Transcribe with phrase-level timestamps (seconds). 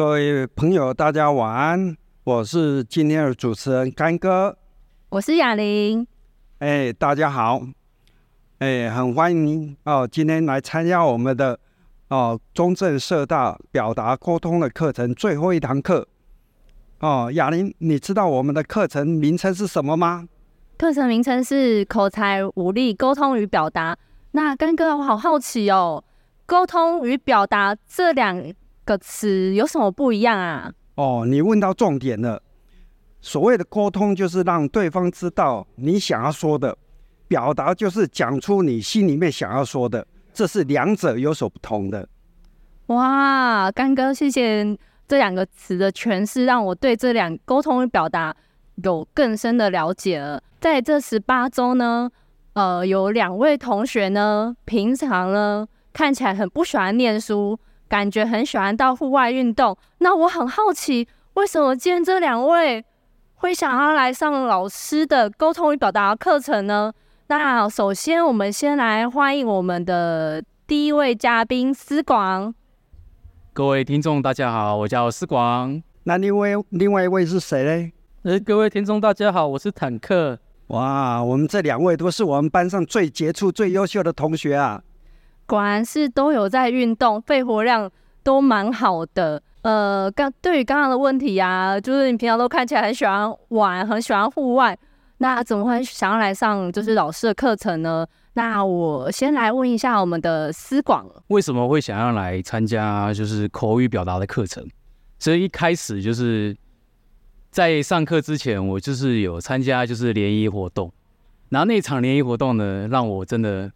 [0.00, 1.94] 各位朋友，大家晚安。
[2.24, 4.56] 我是今天的主持人干哥，
[5.10, 6.06] 我是雅玲。
[6.60, 7.60] 哎，大家好。
[8.60, 11.60] 哎，很欢迎您哦，今天来参加我们的
[12.08, 16.08] 哦中正社大表达沟通的课程最后一堂课。
[17.00, 20.26] 哦，雅玲，你知道我们的课程名称是什么吗？
[20.78, 23.94] 课程名称是口才武力沟通与表达。
[24.30, 26.02] 那干哥，我好好奇哦，
[26.46, 28.42] 沟通与表达这两
[28.90, 30.72] 个词有什么不一样啊？
[30.96, 32.42] 哦，你问到重点了。
[33.20, 36.74] 所谓的沟通，就是让对方知道你想要说的；
[37.28, 40.04] 表达就是讲出你心里面想要说的。
[40.34, 42.08] 这是两者有所不同的。
[42.86, 44.76] 哇，干哥，谢谢
[45.06, 48.34] 这两个词的诠释，让我对这两沟通与表达
[48.82, 50.42] 有更深的了解了。
[50.58, 52.10] 在这十八周呢，
[52.54, 57.56] 呃，有两位同学呢，平常呢看起来很不喜欢念书。
[57.90, 62.84] 感觉很喜欢到户外运动，那我很好奇，为什么今天这两位
[63.34, 66.92] 会想要来上老师的沟通与表达课程呢？
[67.26, 72.54] 那首先，我们先来欢迎我们的第一位嘉宾思广。
[73.52, 75.82] 各位听众，大家好，我叫思广。
[76.04, 77.92] 那另外另外一位是谁嘞？
[78.22, 80.38] 呃，各位听众，大家好，我是坦克。
[80.68, 84.80] 哇，我们这两位都是我们班上最杰出、最优秀的同学啊！
[85.50, 87.90] 果然是都有在运动，肺活量
[88.22, 89.42] 都蛮好的。
[89.62, 94.78] 呃，刚对于刚刚的问题啊，就是你平常都看起来很喜欢玩，很喜欢户外，
[95.18, 98.06] 那怎么会想要来上就是老师的课程呢？
[98.34, 104.64] 那我先来问一下我们的思广，为什么会想要来参加就是口语表达的课程？
[105.18, 106.56] 所以一开始就是
[107.50, 110.92] 在上课之前，我就是有参加就是联谊活动，
[111.48, 113.72] 然后那场联谊活动呢，让我真的。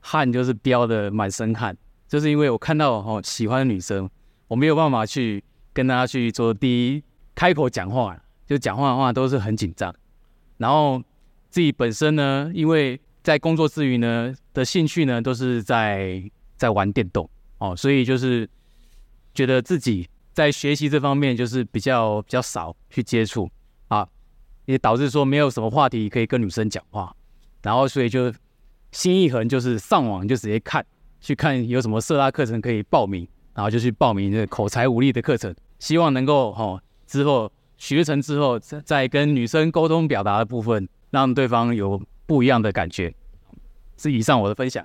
[0.00, 1.76] 汗就是飙的满身汗，
[2.08, 4.08] 就是因为我看到哦喜欢的女生，
[4.48, 7.02] 我没有办法去跟她去做第一
[7.34, 9.94] 开口讲话，就讲话的话都是很紧张。
[10.56, 11.02] 然后
[11.50, 16.22] 自己本身呢，因为在工作之余呢的兴趣呢都是在
[16.56, 17.28] 在玩电动
[17.58, 18.48] 哦，所以就是
[19.34, 23.50] 觉得自己在学习这方面就是比较比较少去接触
[23.88, 24.08] 啊，
[24.64, 27.14] 也导致说没有什么话题可以跟女生讲话，
[27.62, 28.32] 然后所以就。
[28.92, 30.84] 心一横，就是上网就直接看，
[31.20, 43.14] 去看有什么色拉课程可以报名，然后就去报名这个口才无力的课程，希望能够哈、哦、之后学成之后，再再跟女生沟通表达的部分，让对方有不一样的感觉。
[43.96, 44.84] 是以上我的分享。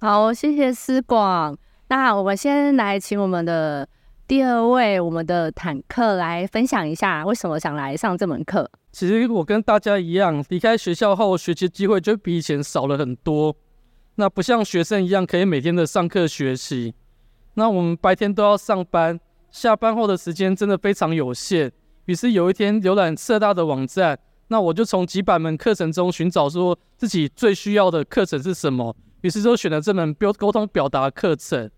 [0.00, 1.56] 好，谢谢思广。
[1.88, 3.88] 那我们先来请我们的
[4.28, 8.70] 第二位，我们的坦克来分享一下，为什么想来上这门课。
[8.92, 13.56] 其实我跟大家一样，离开学校后，学习机会就比以前少了很多。
[14.16, 16.92] 那不像学生一样可以每天的上课学习。
[17.54, 19.18] 那我们白天都要上班，
[19.50, 21.72] 下班后的时间真的非常有限。
[22.04, 24.18] 于是有一天浏览社大的网站，
[24.48, 28.94] 那我就从几百门课程中寻找说自己最需要的课程是什么。
[29.22, 31.70] 于是就选了这门沟沟通表达课程。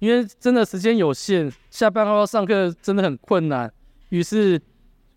[0.00, 3.72] 因为真的时间有限，下班后要上课真的很困难。
[4.08, 4.60] 于是。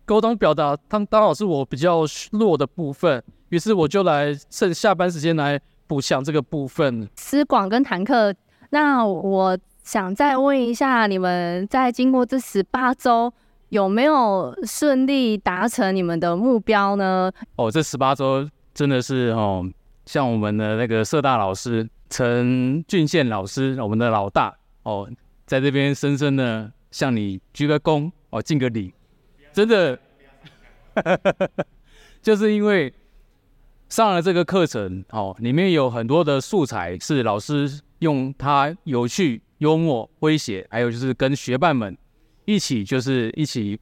[0.06, 7.08] 沟通表达，它刚好是我比较弱的部分，于是我就来趁下班时间来补强这个部分。
[7.16, 8.34] 思广跟坦克，
[8.68, 13.32] 那我想再问一下，你们在经过这十八周，
[13.70, 17.32] 有没有顺利达成你们的目标呢？
[17.56, 19.64] 哦，这十八周真的是哦，
[20.04, 25.10] 像我们的那个社大老师陈俊宪老师，我们的老大哦，
[25.44, 28.94] 在这边深深的向你鞠个躬哦，敬个礼。
[29.52, 29.98] 真的，
[32.22, 32.92] 就是因为
[33.88, 41.96] 上了这个课程哦，里面有很多的素材是老师用他有趣、幽默、诙谐，还有就是跟学伴们
[42.44, 43.78] 一起就是一起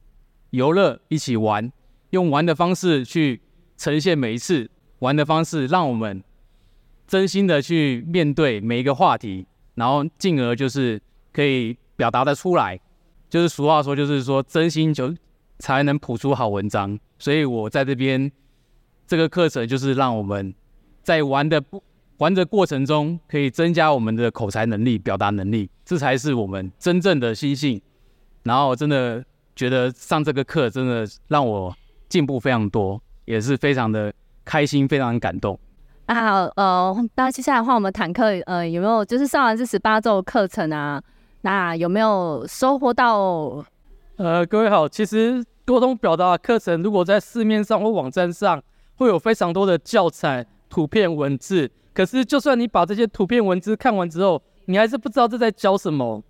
[0.51, 1.71] 游乐、一起玩，
[2.11, 3.41] 用玩的方式去
[3.75, 6.23] 呈现每一次玩的方式，让我们
[7.07, 11.01] 真心的去面对每一个话题，然后进而就是
[11.31, 12.79] 可以表达得出来。
[13.29, 15.13] 就是俗话说，就是说真心就。
[15.59, 18.29] 才能谱出好文章，所以我在这边
[19.07, 20.53] 这个课程就是让我们
[21.03, 21.81] 在玩的不
[22.17, 27.81] 玩的过程中，可以增加我们的口才能力、表达能力，这才是我们真正的心性。
[28.41, 29.23] 然后真的
[29.55, 31.73] 觉得上这个课真的让我
[32.09, 34.11] 进步非常多，也是非常的
[34.43, 35.57] 开心，非常感动。
[36.07, 41.01] 那呃，那接下来的话，我们坦克呃有没有就是上完这十八周课程啊？
[41.41, 43.63] 那有没有收获到？
[44.17, 45.43] 呃，各位好，其实。
[45.65, 48.61] 沟通表达课程，如果在市面上或网站上
[48.97, 56.21] 会有非常多的教材、图片、文字，可是就算你把这些图片、文字看完之后，你还是不知道这在教什么。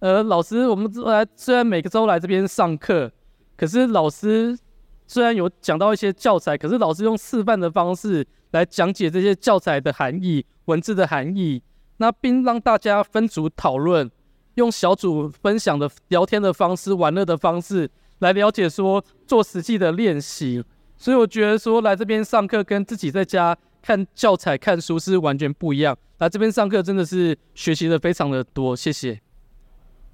[0.00, 3.08] 呃，老师，我们来虽然每个周来这边上课，
[3.56, 4.58] 可是老师
[5.06, 11.60] 虽然有讲到一些教材，可是老师用示范的方式来讲解这些教材的含义、文字的含义，
[11.96, 14.08] 那并让大家分组讨论，
[14.54, 17.90] 用小组分享的聊天的方式、玩乐的方式
[18.20, 20.64] 来了解说做实际的练习。
[20.96, 25.98] 所以我觉得说来这边上课跟自己在家看教材、看书是完全不一样。
[26.18, 29.20] 来这边上课真的是学习的非常的多，谢谢。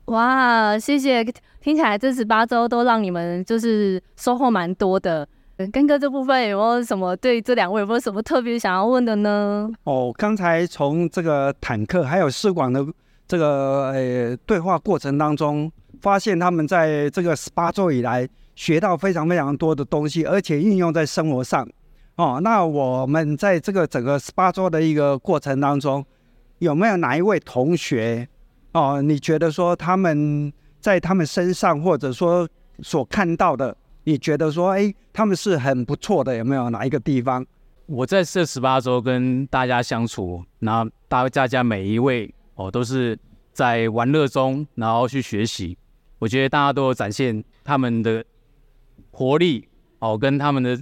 [0.06, 1.22] 哇，谢谢！
[1.60, 5.28] 听起来这十八周都让你们就是收获蛮多的。
[5.68, 9.70] 干哥这部分有没有什么对这两位有没有什么特别想要问的呢？
[9.84, 12.86] 哦，刚才从这个坦克还有试管的
[13.26, 15.70] 这个呃对话过程当中，
[16.00, 18.28] 发现他们在这个十八周以来。
[18.56, 21.66] 学到非常非常多的东西，而且运用在生活上。
[22.16, 26.04] 哦，那我们在这个整个十八周的一个过程当中，
[26.58, 28.28] 有没有哪一位同学
[28.72, 29.00] 哦？
[29.00, 32.46] 你觉得说他们在他们身上，或者说
[32.82, 33.74] 所看到的，
[34.10, 36.36] 你觉得说，哎，他们是很不错的？
[36.36, 37.46] 有没有哪一个地方？
[37.86, 43.18] 我在这十八周跟大家相处，然后大大家每一位哦，都是
[43.52, 45.78] 在玩乐中，然后去学习。
[46.18, 48.24] 我觉得大家都有展现他们的。
[49.12, 49.68] 活力
[49.98, 50.78] 哦，跟他们的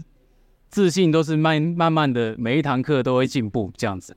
[0.69, 4.15] 自信都是慢慢慢的，每一堂课都会进步这样子。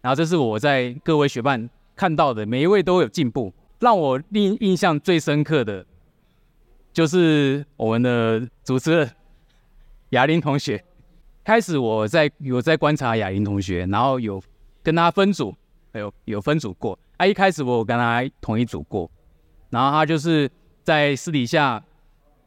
[0.00, 3.52] 然后这是我在各位学伴看到的，每一位都有进步。
[3.78, 5.84] 让我印印象最深刻的，
[6.92, 9.10] 就是我们的主持人
[10.10, 10.84] 雅玲同学。
[11.44, 14.42] 开始我在有在观察雅玲同学，然后有
[14.82, 15.54] 跟他分组，
[15.94, 16.98] 有有分组过。
[17.16, 19.10] 啊，一开始我有跟他同一组过，
[19.70, 20.50] 然后他就是
[20.82, 21.82] 在私底下。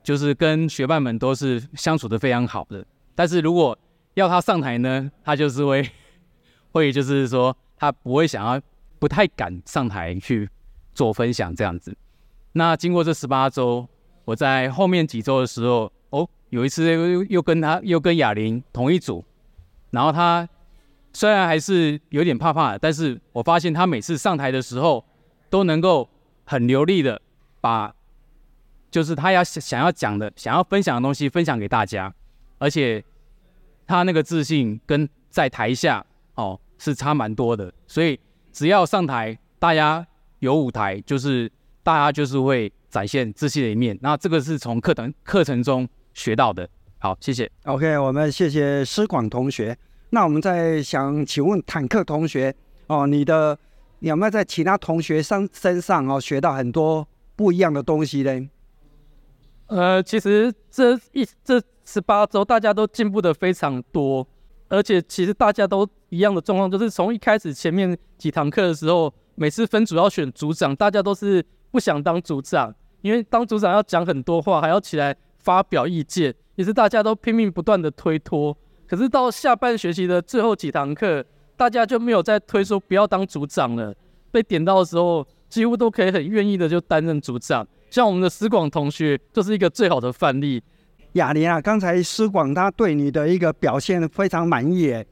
[0.04, 2.86] 就是跟学伴们都是相处的非常好的，
[3.16, 3.80] 但是如果
[4.16, 5.90] 要他上台呢，他就是会
[6.74, 8.62] 会就是说他不会想要，
[9.00, 10.50] 不太敢上台去
[10.94, 11.96] 做分享这样子。
[12.52, 13.88] 那经过这十八周，
[14.26, 19.24] 我在后面几周的时候，哦，有一次又又跟他又跟哑铃同一组，
[19.92, 20.48] 然后他
[21.14, 25.04] 虽然还是有点怕怕，但是我发现他每次上台的时候
[25.50, 26.10] 都能够
[26.46, 27.22] 很流利的
[27.62, 27.94] 把。
[28.92, 32.14] 就是他要想要讲的、想要分享的东西分享给大家，
[32.60, 33.04] 而且
[33.88, 36.06] 他那个自信跟在台下
[36.36, 38.20] 哦是差蛮多的，所以
[38.52, 40.06] 只要上台，大家
[40.38, 41.52] 有舞台，就是
[41.84, 43.98] 大家就是会展现自信的一面。
[44.02, 46.68] 那这个是从课堂课程中学到的。
[46.98, 47.52] 好，谢谢。
[47.66, 49.78] OK，我们谢谢施广同学。
[50.12, 52.56] 那我们再想请问坦克同学
[52.88, 53.58] 哦，你的
[54.00, 58.50] 你有没有在其他同学身身上哦学到很多不一样的东西呢？
[59.68, 64.26] 呃，其实这一这十八周大家都进步的非常多，
[64.70, 72.72] 而且其实大家都一样的状况，就是从一开始前面几堂课的时候，每次分组要选组长，大家都是不想当组长，
[73.02, 78.56] 因为当组长要讲很多话，还要起来发表意见，也是大家都拼命不断的推脱。
[78.86, 81.26] 可是到下半学期的最后几堂课，
[81.58, 83.92] 大家就没有再推说不要当组长了，
[84.30, 87.68] 被点到的时候，几乎都可以很愿意的就担任组长。
[87.90, 90.62] 像我们的施广同学就是一个最好的范例。
[91.14, 95.04] 雅玲啊，刚才施广他对你的一个表现非常满意，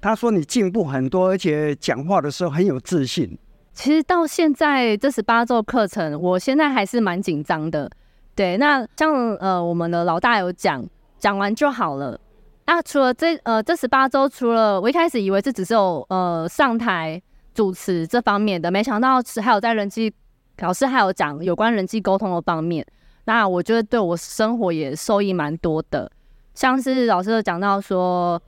[0.00, 3.38] 他说你进步很多，而且讲话的时候很有自信。
[3.74, 7.90] 其实到现在这十八周课程，我现在还是蛮紧张的。
[8.34, 10.84] 对，那像呃我们的老大有讲，
[11.18, 12.18] 讲完就好了。
[12.66, 17.20] 那除了这呃这十八周，除了我一开始以为这只是有呃上台
[17.52, 20.12] 主持这方面的，没想到是还有在人际。
[20.58, 22.86] 老师还有讲有关人际沟通的方面，
[23.24, 26.08] 那我觉得对我生活也受益蛮多的。
[26.54, 28.40] 像是老师有讲到说，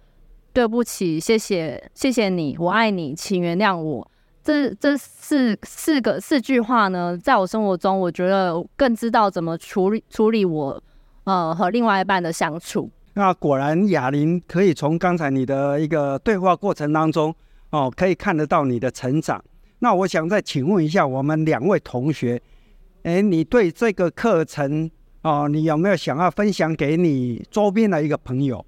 [0.52, 4.08] 对不起，谢谢，谢谢你，我爱你，请原谅我。
[4.46, 10.80] 这这四四个四句话呢，在我生活中，我觉得更知道怎么处理处理我
[11.24, 12.88] 呃和另外一半的相处。
[13.14, 17.34] 那果然雅玲可以从刚才你的一个对话过程当中
[17.70, 19.44] 哦，可以看得到你的成长。
[19.80, 22.40] 那我想再请问一下我们两位同学，
[23.02, 24.88] 哎，你对这个课程
[25.22, 28.64] 哦，你有没有想要分享给你周边的一个朋友？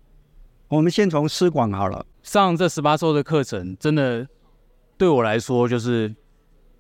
[0.67, 2.05] 我们先从师广好了。
[2.25, 4.27] 上这十八周的课程，真的
[4.99, 6.15] 对我来说，就是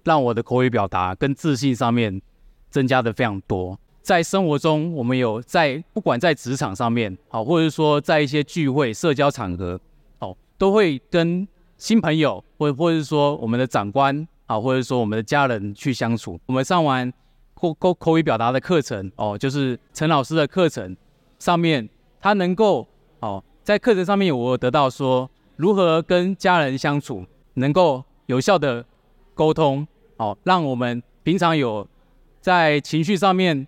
[0.04, 2.20] 让我的口语表达跟自信上面
[2.68, 3.78] 增加的非常多。
[4.02, 9.80] 在生活中，我们有在不管在职场上面，好，或者说在一些聚会、社交场合，
[10.18, 11.48] 哦，都会跟。
[11.78, 16.36] 新朋友，或或者是说我们的长官啊，或者说我们的家人去相处。
[16.46, 17.08] 我们上完
[17.54, 20.96] 口口口语表达的课程哦，就是陈老师的课程
[21.38, 21.88] 上面，
[22.20, 22.84] 他能够
[23.20, 27.24] 哦，在课程上面我得到说如何跟家人相处，
[27.58, 28.84] 能够有效的
[29.34, 29.86] 沟通
[30.16, 31.86] 哦，让我们平常有
[32.40, 33.66] 在情绪上面，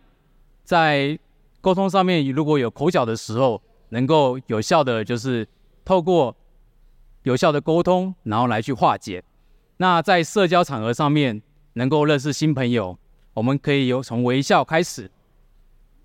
[0.64, 1.18] 在
[1.60, 5.46] 沟通上面，如果有口角的时候，能够有效的就是
[5.84, 6.34] 透过
[7.24, 9.22] 有效的沟通，然后来去化解。
[9.76, 11.42] 那在社交场合上面，
[11.74, 12.98] 能够认识新朋友，
[13.34, 15.10] 我们可以由从微笑开始，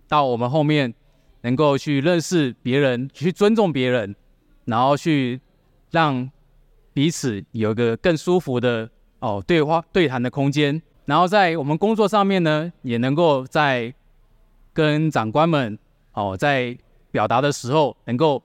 [0.07, 0.93] 到我们后面
[1.41, 4.15] 能够去认识别人，去尊重别人，
[4.65, 5.41] 然后去
[5.91, 6.29] 让
[6.95, 10.81] 彼此有一个更舒服的哦对话对谈的空间。
[11.05, 13.93] 然后在我们工作上面呢，也能够在
[14.73, 15.77] 跟长官们
[16.13, 16.75] 哦在
[17.11, 18.41] 表达的时候，能够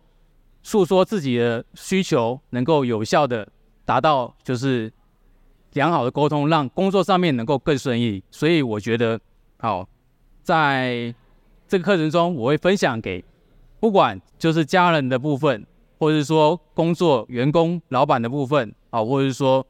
[0.62, 3.48] 诉说自己的需求，能够有效的
[3.84, 4.92] 达到就是。
[5.74, 8.24] 良好的沟通，让工作上面能够更顺利。
[8.32, 9.20] 所以我觉得，
[9.58, 9.88] 好，
[10.42, 11.14] 在
[11.68, 13.24] 这个课程中，我会分享给
[13.78, 15.64] 不管就是家人的部分，
[16.00, 19.64] 或者是说工作员工、老板的部分，啊，或者是说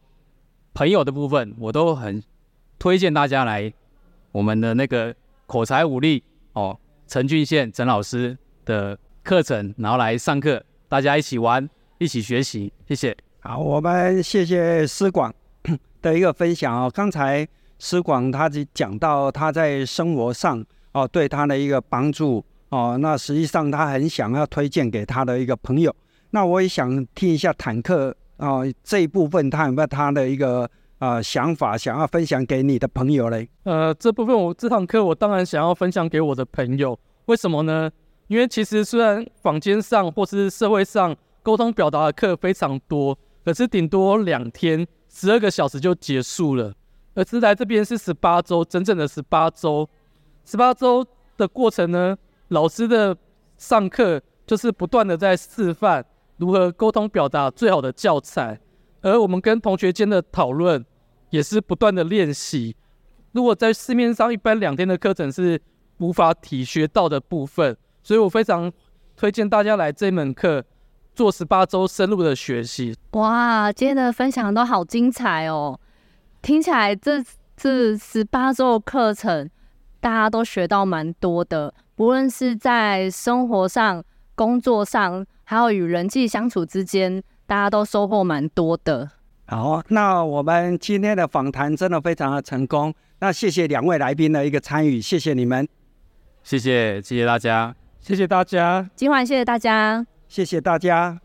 [0.72, 2.22] 朋友的部分，我都很
[2.78, 3.70] 推荐大家来
[4.30, 5.12] 我们的那个
[5.46, 6.22] 口才武力
[6.52, 11.68] 哦，陈俊宪陈老师的课程，然后来上课，大家一起玩，
[11.99, 13.16] 一起学习，谢谢。
[13.40, 15.34] 好，我们谢谢施广。
[16.00, 17.46] 的一个分享哦，刚才
[17.80, 25.94] 施广他就讲到他在生活上哦对他的一个帮助哦，那实际上他很想要推荐给他的一个朋友，
[26.30, 30.68] 那我也想听一下坦克啊这一部分他有没有他的一个
[30.99, 33.49] 呃想法想要分享给你的朋友嘞？
[33.64, 37.90] 呃，这部分我这堂课我当然想要分享给我的朋友，为什么呢？
[38.28, 44.87] 因为其实虽然坊间上或是社会上沟通表达的课非常多，可是顶多两天。
[45.12, 46.72] 十二个小时就结束了，
[47.14, 49.90] 而是来这边是十八周，整整的十八周。
[50.44, 51.04] 十八周
[51.37, 53.16] 的过程呢，老师的
[53.58, 56.06] 上课就是不断的在示范
[56.40, 58.59] 如何沟通表达最好的教材，
[59.02, 60.82] 而我们跟同学间的讨论
[61.28, 62.75] 也是不断的练习。
[63.32, 65.61] 如果在市面上一般两天的课程是
[65.99, 68.73] 无法体学到的部分，所以我非常
[69.14, 70.64] 推荐大家来这门课。
[71.12, 73.70] 做十八周深入的学习，哇！
[73.70, 75.78] 今天的分享都好精彩哦，
[76.40, 77.23] 听起来这
[77.56, 79.50] 这十八周课程，
[80.00, 84.02] 大家都学到蛮多的，不论是在生活上、
[84.35, 89.11] 工作上，还有与人际相处之间，大家都收获蛮多的。
[89.49, 95.66] 好，那我们今天的访谈真的非常的成功，那谢谢两位来宾的一个参与，谢谢你们，
[96.45, 100.07] 谢谢谢谢大家，谢谢大家，今晚谢谢大家。
[100.28, 101.21] 谢谢大家。